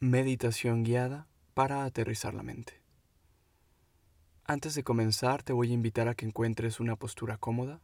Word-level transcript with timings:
Meditación 0.00 0.84
guiada 0.84 1.26
para 1.54 1.82
aterrizar 1.82 2.32
la 2.32 2.44
mente. 2.44 2.80
Antes 4.44 4.76
de 4.76 4.84
comenzar 4.84 5.42
te 5.42 5.52
voy 5.52 5.72
a 5.72 5.74
invitar 5.74 6.06
a 6.06 6.14
que 6.14 6.24
encuentres 6.24 6.78
una 6.78 6.94
postura 6.94 7.36
cómoda 7.36 7.80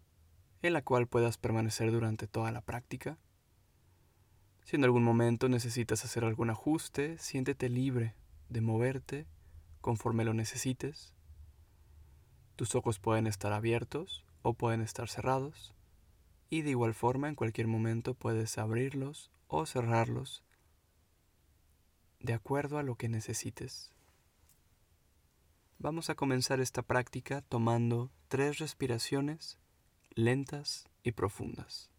en 0.62 0.74
la 0.74 0.82
cual 0.82 1.08
puedas 1.08 1.38
permanecer 1.38 1.90
durante 1.90 2.28
toda 2.28 2.52
la 2.52 2.60
práctica. 2.60 3.18
Si 4.62 4.76
en 4.76 4.84
algún 4.84 5.02
momento 5.02 5.48
necesitas 5.48 6.04
hacer 6.04 6.22
algún 6.22 6.50
ajuste, 6.50 7.18
siéntete 7.18 7.68
libre 7.68 8.14
de 8.48 8.60
moverte 8.60 9.26
conforme 9.80 10.24
lo 10.24 10.34
necesites. 10.34 11.14
Tus 12.54 12.76
ojos 12.76 13.00
pueden 13.00 13.26
estar 13.26 13.52
abiertos 13.52 14.24
o 14.42 14.54
pueden 14.54 14.82
estar 14.82 15.08
cerrados 15.08 15.74
y 16.48 16.62
de 16.62 16.70
igual 16.70 16.94
forma 16.94 17.28
en 17.28 17.34
cualquier 17.34 17.66
momento 17.66 18.14
puedes 18.14 18.56
abrirlos 18.56 19.32
o 19.48 19.66
cerrarlos 19.66 20.44
de 22.24 22.32
acuerdo 22.32 22.78
a 22.78 22.82
lo 22.82 22.96
que 22.96 23.10
necesites. 23.10 23.92
Vamos 25.78 26.08
a 26.08 26.14
comenzar 26.14 26.58
esta 26.58 26.80
práctica 26.80 27.42
tomando 27.42 28.10
tres 28.28 28.58
respiraciones 28.58 29.58
lentas 30.14 30.88
y 31.02 31.12
profundas. 31.12 31.90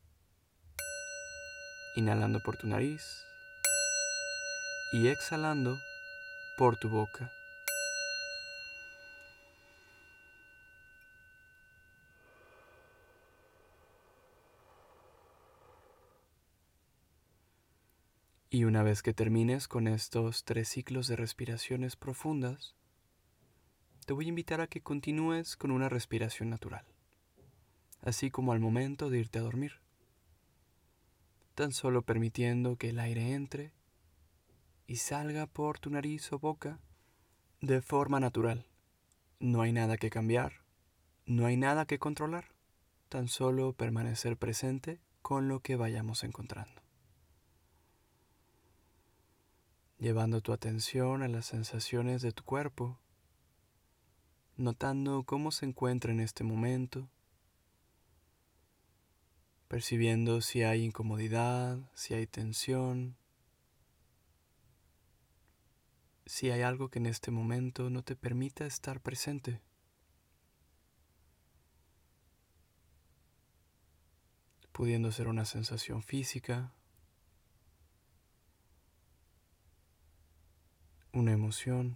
Inhalando 1.95 2.39
por 2.43 2.57
tu 2.57 2.65
nariz 2.65 3.03
y 4.93 5.09
exhalando 5.09 5.77
por 6.57 6.75
tu 6.77 6.89
boca. 6.89 7.29
Y 18.55 18.63
una 18.63 18.83
vez 18.83 19.03
que 19.03 19.13
termines 19.13 19.67
con 19.67 19.85
estos 19.85 20.45
tres 20.45 20.69
ciclos 20.69 21.07
de 21.07 21.17
respiraciones 21.17 21.97
profundas, 21.97 22.73
te 24.05 24.13
voy 24.13 24.27
a 24.27 24.29
invitar 24.29 24.61
a 24.61 24.67
que 24.67 24.79
continúes 24.79 25.57
con 25.57 25.71
una 25.71 25.89
respiración 25.89 26.51
natural, 26.51 26.85
así 27.99 28.31
como 28.31 28.53
al 28.53 28.61
momento 28.61 29.09
de 29.09 29.19
irte 29.19 29.39
a 29.39 29.41
dormir, 29.41 29.81
tan 31.53 31.73
solo 31.73 32.03
permitiendo 32.03 32.77
que 32.77 32.91
el 32.91 32.99
aire 32.99 33.33
entre 33.33 33.73
y 34.87 34.95
salga 34.95 35.47
por 35.47 35.77
tu 35.79 35.89
nariz 35.89 36.31
o 36.31 36.39
boca 36.39 36.79
de 37.59 37.81
forma 37.81 38.21
natural. 38.21 38.67
No 39.37 39.63
hay 39.63 39.73
nada 39.73 39.97
que 39.97 40.09
cambiar, 40.09 40.61
no 41.25 41.45
hay 41.45 41.57
nada 41.57 41.85
que 41.85 41.99
controlar, 41.99 42.45
tan 43.09 43.27
solo 43.27 43.73
permanecer 43.73 44.37
presente 44.37 45.01
con 45.21 45.49
lo 45.49 45.59
que 45.59 45.75
vayamos 45.75 46.23
encontrando. 46.23 46.84
Llevando 50.05 50.39
tu 50.39 50.53
atención 50.53 51.23
a 51.23 51.27
las 51.27 51.47
sensaciones 51.47 52.21
de 52.21 52.31
tu 52.31 52.43
cuerpo, 52.43 52.99
notando 54.55 55.23
cómo 55.23 55.49
se 55.49 55.65
encuentra 55.65 56.11
en 56.11 56.19
este 56.19 56.43
momento, 56.43 57.09
percibiendo 59.67 60.41
si 60.41 60.61
hay 60.61 60.83
incomodidad, 60.83 61.79
si 61.95 62.13
hay 62.13 62.27
tensión, 62.27 63.17
si 66.27 66.51
hay 66.51 66.61
algo 66.61 66.89
que 66.89 66.99
en 66.99 67.07
este 67.07 67.31
momento 67.31 67.89
no 67.89 68.03
te 68.03 68.15
permita 68.15 68.67
estar 68.67 69.01
presente. 69.01 69.59
pudiendo 74.71 75.09
ser 75.13 75.29
una 75.29 75.45
sensación 75.45 76.03
física, 76.03 76.73
una 81.15 81.31
emoción 81.31 81.95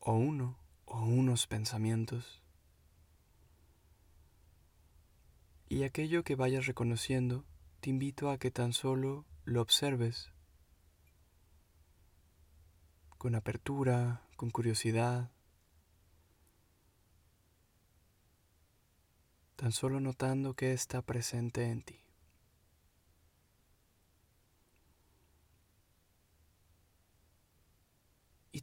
o 0.00 0.14
uno 0.14 0.58
o 0.86 1.00
unos 1.02 1.46
pensamientos. 1.46 2.42
Y 5.68 5.84
aquello 5.84 6.24
que 6.24 6.34
vayas 6.34 6.66
reconociendo, 6.66 7.44
te 7.80 7.90
invito 7.90 8.28
a 8.28 8.38
que 8.38 8.50
tan 8.50 8.72
solo 8.72 9.24
lo 9.44 9.62
observes 9.62 10.32
con 13.16 13.36
apertura, 13.36 14.26
con 14.36 14.50
curiosidad, 14.50 15.30
tan 19.54 19.70
solo 19.70 20.00
notando 20.00 20.54
que 20.54 20.72
está 20.72 21.02
presente 21.02 21.70
en 21.70 21.82
ti. 21.82 22.03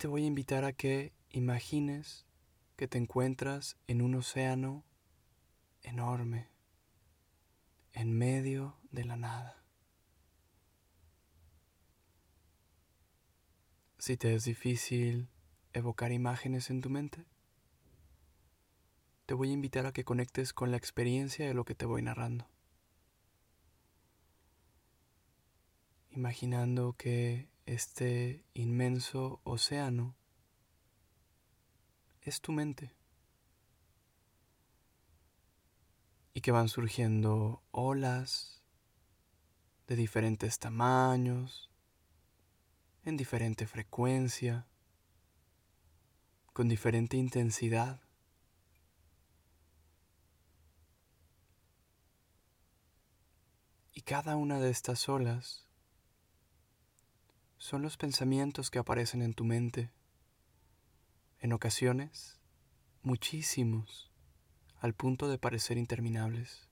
Te 0.02 0.08
voy 0.08 0.24
a 0.24 0.26
invitar 0.26 0.66
a 0.66 0.74
que 0.74 1.14
imagines 1.30 2.26
que 2.76 2.88
te 2.88 2.98
encuentras 2.98 3.78
en 3.86 4.02
un 4.02 4.16
océano 4.16 4.84
enorme, 5.84 6.50
en 7.94 8.12
medio 8.12 8.80
de 8.90 9.06
la 9.06 9.16
nada. 9.16 9.64
Si 14.00 14.18
te 14.18 14.34
es 14.34 14.44
difícil 14.44 15.30
evocar 15.72 16.12
imágenes 16.12 16.72
en 16.72 16.82
tu 16.82 16.90
mente, 16.90 17.28
te 19.28 19.36
voy 19.36 19.52
a 19.52 19.54
invitar 19.54 19.86
a 19.86 19.94
que 19.94 20.04
conectes 20.04 20.52
con 20.52 20.72
la 20.72 20.78
experiencia 20.78 21.46
de 21.46 21.54
lo 21.54 21.64
que 21.64 21.76
te 21.76 21.86
voy 21.86 22.02
narrando. 22.02 22.50
Imaginando 26.10 26.94
que 26.94 27.51
este 27.72 28.44
inmenso 28.54 29.40
océano 29.46 30.18
es 32.22 32.42
tu 32.42 32.52
mente. 32.52 32.94
Y 36.34 36.42
que 36.42 36.52
van 36.52 36.68
surgiendo 36.68 37.64
olas 37.72 38.62
de 39.88 39.96
diferentes 39.96 40.60
tamaños, 40.60 41.72
en 43.06 43.16
diferente 43.16 43.66
frecuencia, 43.66 44.68
con 46.52 46.68
diferente 46.68 47.16
intensidad. 47.16 48.02
Y 53.94 54.02
cada 54.02 54.36
una 54.36 54.60
de 54.60 54.72
estas 54.72 55.08
olas 55.08 55.71
son 57.62 57.84
los 57.84 57.96
pensamientos 57.96 58.72
que 58.72 58.80
aparecen 58.80 59.22
en 59.22 59.36
tu 59.36 59.46
mente. 59.46 59.92
En 61.38 61.54
ocasiones, 61.54 62.40
muchísimos, 63.04 64.12
al 64.80 64.96
punto 64.96 65.30
de 65.30 65.38
parecer 65.38 65.78
interminables. 65.78 66.68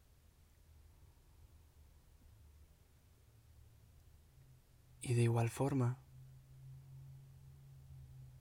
Y 4.99 5.13
de 5.13 5.21
igual 5.21 5.51
forma, 5.51 5.99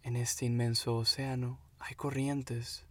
en 0.03 0.17
este 0.17 0.47
inmenso 0.47 0.97
océano 0.97 1.61
hay 1.79 1.97
corrientes 1.97 2.87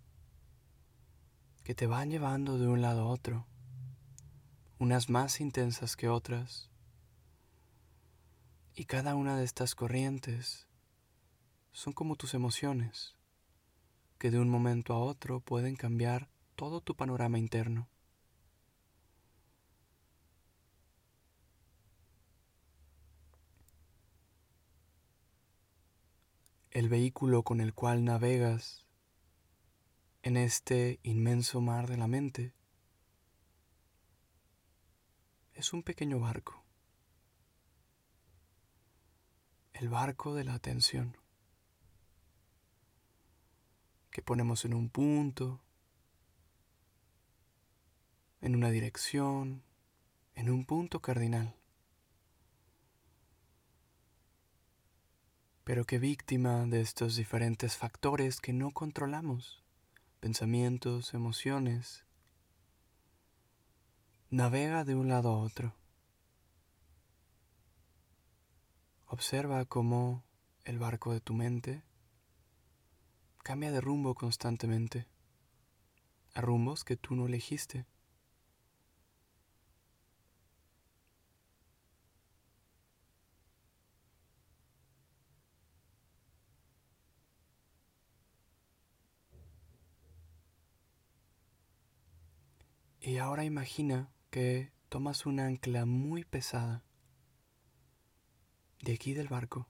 que 1.63 1.73
te 1.73 1.87
van 1.87 2.11
llevando 2.11 2.59
de 2.59 2.67
un 2.67 2.83
lado 2.83 3.01
a 3.01 3.05
otro, 3.05 3.47
unas 4.77 5.09
más 5.09 5.41
intensas 5.41 5.95
que 5.95 6.09
otras, 6.09 6.69
y 8.79 8.85
cada 8.85 9.15
una 9.15 9.35
de 9.35 9.43
estas 9.43 9.73
corrientes 9.73 10.67
son 11.71 11.93
como 11.93 12.15
tus 12.15 12.35
emociones, 12.35 13.15
que 14.19 14.29
de 14.29 14.39
un 14.39 14.49
momento 14.49 14.93
a 14.93 14.99
otro 14.99 15.39
pueden 15.39 15.75
cambiar 15.75 16.29
todo 16.55 16.79
tu 16.79 16.95
panorama 16.95 17.39
interno. 17.39 17.89
El 26.69 26.87
vehículo 26.87 27.41
con 27.41 27.61
el 27.61 27.73
cual 27.73 28.05
navegas 28.05 28.85
en 30.21 30.37
este 30.37 30.99
inmenso 31.01 31.61
mar 31.61 31.87
de 31.87 31.97
la 31.97 32.07
mente 32.07 32.53
es 35.55 35.73
un 35.73 35.81
pequeño 35.81 36.19
barco. 36.19 36.66
El 39.79 39.89
barco 39.89 40.33
de 40.33 40.43
la 40.43 40.55
atención 40.55 41.15
que 44.09 44.23
ponemos 44.23 44.65
en 44.65 44.73
un 44.73 44.89
punto, 44.89 45.61
en 48.41 48.55
una 48.55 48.71
dirección, 48.71 49.61
en 50.33 50.49
un 50.49 50.65
punto 50.65 50.99
cardinal. 50.99 51.55
Pero 55.63 55.85
que 55.85 55.99
víctima 55.99 56.65
de 56.65 56.81
estos 56.81 57.15
diferentes 57.15 57.77
factores 57.77 58.41
que 58.41 58.53
no 58.53 58.71
controlamos, 58.71 59.63
pensamientos, 60.19 61.13
emociones, 61.13 62.03
navega 64.31 64.83
de 64.85 64.95
un 64.95 65.09
lado 65.09 65.29
a 65.29 65.37
otro 65.37 65.76
Observa 69.09 69.63
cómo 69.63 70.25
el 70.65 70.79
barco 70.79 71.13
de 71.13 71.21
tu 71.21 71.33
mente 71.33 71.81
cambia 73.41 73.71
de 73.71 73.79
rumbo 73.79 74.15
constantemente 74.15 75.07
a 76.33 76.41
rumbos 76.41 76.83
que 76.83 76.97
tú 76.97 77.15
no 77.15 77.25
elegiste. 77.25 77.85
Y 92.99 93.19
ahora 93.19 93.45
imagina 93.45 94.11
que 94.29 94.73
tomas 94.89 95.25
un 95.25 95.39
ancla 95.39 95.85
muy 95.85 96.25
pesada 96.25 96.83
de 98.81 98.93
aquí 98.93 99.13
del 99.13 99.27
barco. 99.27 99.67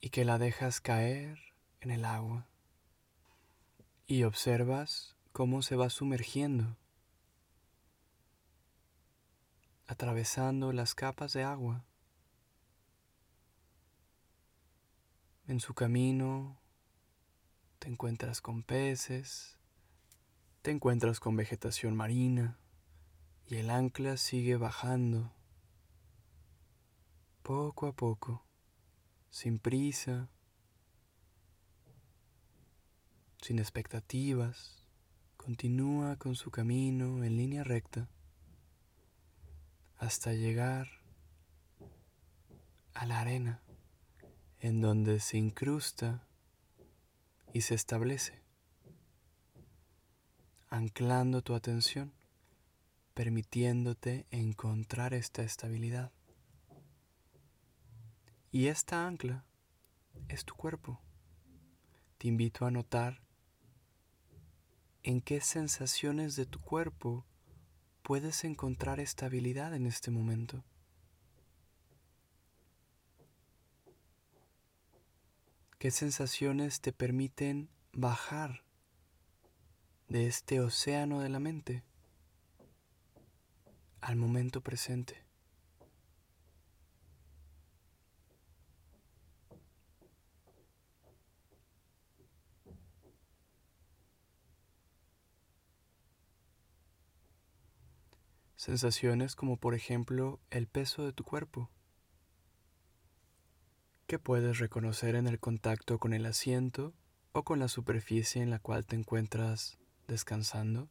Y 0.00 0.10
que 0.10 0.24
la 0.24 0.38
dejas 0.38 0.80
caer 0.80 1.38
en 1.80 1.90
el 1.90 2.04
agua. 2.04 2.46
Y 4.06 4.22
observas 4.22 5.16
cómo 5.32 5.62
se 5.62 5.76
va 5.76 5.90
sumergiendo, 5.90 6.76
atravesando 9.86 10.72
las 10.72 10.94
capas 10.94 11.32
de 11.32 11.44
agua. 11.44 11.84
En 15.46 15.60
su 15.60 15.74
camino. 15.74 16.60
Te 17.78 17.88
encuentras 17.88 18.40
con 18.40 18.64
peces, 18.64 19.56
te 20.62 20.72
encuentras 20.72 21.20
con 21.20 21.36
vegetación 21.36 21.94
marina 21.94 22.58
y 23.46 23.54
el 23.54 23.70
ancla 23.70 24.16
sigue 24.16 24.56
bajando 24.56 25.32
poco 27.48 27.86
a 27.86 27.92
poco, 27.92 28.44
sin 29.30 29.58
prisa, 29.58 30.28
sin 33.40 33.58
expectativas, 33.58 34.84
continúa 35.38 36.16
con 36.16 36.34
su 36.34 36.50
camino 36.50 37.24
en 37.24 37.38
línea 37.38 37.64
recta 37.64 38.06
hasta 39.96 40.34
llegar 40.34 40.90
a 42.92 43.06
la 43.06 43.20
arena 43.20 43.62
en 44.60 44.82
donde 44.82 45.18
se 45.18 45.38
incrusta 45.38 46.28
y 47.54 47.62
se 47.62 47.74
establece 47.74 48.42
anclando 50.68 51.40
tu 51.40 51.54
atención, 51.54 52.12
permitiéndote 53.14 54.26
encontrar 54.32 55.14
esta 55.14 55.44
estabilidad. 55.44 56.12
Y 58.50 58.66
esta 58.66 59.06
ancla 59.06 59.44
es 60.28 60.44
tu 60.44 60.54
cuerpo. 60.54 61.00
Te 62.18 62.28
invito 62.28 62.64
a 62.64 62.70
notar 62.70 63.22
en 65.02 65.20
qué 65.20 65.40
sensaciones 65.40 66.36
de 66.36 66.46
tu 66.46 66.60
cuerpo 66.60 67.26
puedes 68.02 68.44
encontrar 68.44 69.00
estabilidad 69.00 69.74
en 69.74 69.86
este 69.86 70.10
momento. 70.10 70.64
¿Qué 75.78 75.90
sensaciones 75.90 76.80
te 76.80 76.92
permiten 76.92 77.70
bajar 77.92 78.64
de 80.08 80.26
este 80.26 80.60
océano 80.60 81.20
de 81.20 81.28
la 81.28 81.38
mente 81.38 81.84
al 84.00 84.16
momento 84.16 84.62
presente. 84.62 85.27
Sensaciones 98.58 99.36
como 99.36 99.56
por 99.56 99.76
ejemplo 99.76 100.40
el 100.50 100.66
peso 100.66 101.06
de 101.06 101.12
tu 101.12 101.22
cuerpo, 101.22 101.70
que 104.08 104.18
puedes 104.18 104.58
reconocer 104.58 105.14
en 105.14 105.28
el 105.28 105.38
contacto 105.38 106.00
con 106.00 106.12
el 106.12 106.26
asiento 106.26 106.92
o 107.30 107.44
con 107.44 107.60
la 107.60 107.68
superficie 107.68 108.42
en 108.42 108.50
la 108.50 108.58
cual 108.58 108.84
te 108.84 108.96
encuentras 108.96 109.78
descansando. 110.08 110.88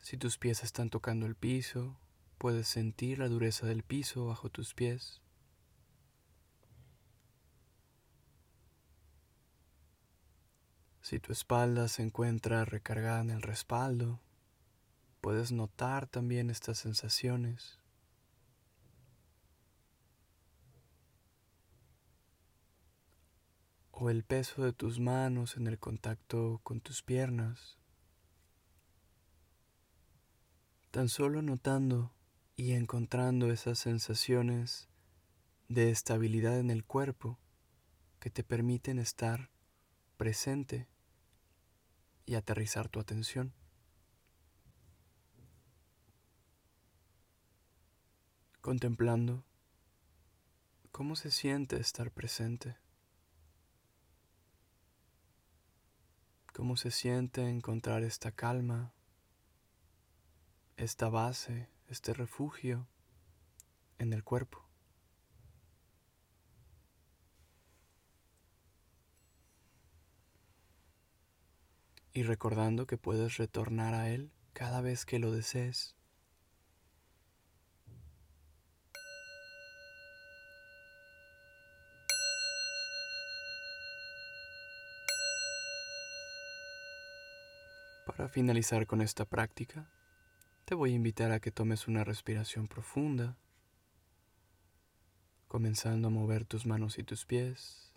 Si 0.00 0.16
tus 0.16 0.36
pies 0.36 0.64
están 0.64 0.90
tocando 0.90 1.26
el 1.26 1.36
piso, 1.36 1.96
puedes 2.36 2.66
sentir 2.66 3.20
la 3.20 3.28
dureza 3.28 3.68
del 3.68 3.84
piso 3.84 4.26
bajo 4.26 4.50
tus 4.50 4.74
pies. 4.74 5.22
Si 11.02 11.20
tu 11.20 11.32
espalda 11.32 11.86
se 11.86 12.02
encuentra 12.02 12.64
recargada 12.64 13.20
en 13.20 13.30
el 13.30 13.42
respaldo, 13.42 14.23
puedes 15.24 15.52
notar 15.52 16.06
también 16.06 16.50
estas 16.50 16.76
sensaciones. 16.76 17.80
o 23.90 24.10
el 24.10 24.22
peso 24.22 24.64
de 24.64 24.74
tus 24.74 25.00
manos 25.00 25.56
en 25.56 25.66
el 25.66 25.78
contacto 25.78 26.60
con 26.62 26.80
tus 26.80 27.02
piernas. 27.02 27.78
Tan 30.90 31.08
solo 31.08 31.40
notando 31.40 32.12
y 32.54 32.72
encontrando 32.72 33.50
esas 33.50 33.78
sensaciones 33.78 34.90
de 35.68 35.90
estabilidad 35.90 36.58
en 36.58 36.70
el 36.70 36.84
cuerpo 36.84 37.38
que 38.18 38.28
te 38.28 38.44
permiten 38.44 38.98
estar 38.98 39.48
presente 40.18 40.86
y 42.26 42.34
aterrizar 42.34 42.90
tu 42.90 43.00
atención. 43.00 43.54
Contemplando 48.64 49.44
cómo 50.90 51.16
se 51.16 51.30
siente 51.30 51.76
estar 51.76 52.10
presente. 52.10 52.78
cómo 56.54 56.78
se 56.78 56.90
siente 56.90 57.46
encontrar 57.46 58.04
esta 58.04 58.32
calma, 58.32 58.94
esta 60.78 61.10
base, 61.10 61.68
este 61.88 62.14
refugio 62.14 62.88
en 63.98 64.14
el 64.14 64.24
cuerpo. 64.24 64.66
Y 72.14 72.22
recordando 72.22 72.86
que 72.86 72.96
puedes 72.96 73.36
retornar 73.36 73.92
a 73.92 74.08
Él 74.08 74.32
cada 74.54 74.80
vez 74.80 75.04
que 75.04 75.18
lo 75.18 75.32
desees. 75.32 75.94
Para 88.06 88.28
finalizar 88.28 88.86
con 88.86 89.00
esta 89.00 89.24
práctica, 89.24 89.90
te 90.66 90.74
voy 90.74 90.92
a 90.92 90.96
invitar 90.96 91.32
a 91.32 91.40
que 91.40 91.50
tomes 91.50 91.88
una 91.88 92.04
respiración 92.04 92.68
profunda, 92.68 93.38
comenzando 95.48 96.08
a 96.08 96.10
mover 96.10 96.44
tus 96.44 96.66
manos 96.66 96.98
y 96.98 97.02
tus 97.02 97.24
pies, 97.24 97.94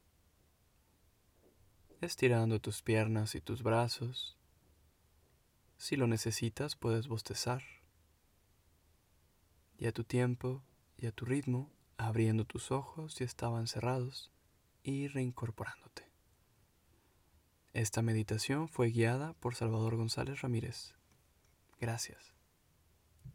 estirando 1.99 2.61
tus 2.61 2.81
piernas 2.81 3.35
y 3.35 3.41
tus 3.41 3.63
brazos. 3.63 4.37
Si 5.75 5.97
lo 5.97 6.07
necesitas, 6.07 6.77
puedes 6.77 7.09
bostezar. 7.09 7.63
Y 9.77 9.87
a 9.87 9.91
tu 9.91 10.05
tiempo 10.05 10.63
y 10.95 11.07
a 11.07 11.11
tu 11.11 11.25
ritmo, 11.25 11.69
abriendo 11.97 12.45
tus 12.45 12.71
ojos 12.71 13.15
si 13.15 13.25
estaban 13.25 13.67
cerrados 13.67 14.31
y 14.83 15.09
reincorporándote. 15.09 16.06
Esta 17.77 18.01
meditación 18.01 18.67
fue 18.67 18.89
guiada 18.89 19.33
por 19.33 19.53
Salvador 19.53 19.97
González 19.97 20.41
Ramírez. 20.41 20.95
Gracias. 21.79 22.33